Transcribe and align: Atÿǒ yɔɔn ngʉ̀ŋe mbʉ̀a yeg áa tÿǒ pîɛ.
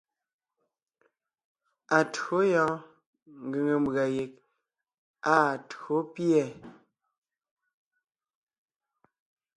Atÿǒ 1.97 2.37
yɔɔn 2.51 2.75
ngʉ̀ŋe 3.45 3.75
mbʉ̀a 3.83 4.05
yeg 4.15 4.31
áa 5.33 5.49
tÿǒ 5.69 5.95
pîɛ. 6.13 6.43